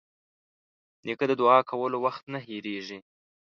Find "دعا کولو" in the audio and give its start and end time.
1.41-1.97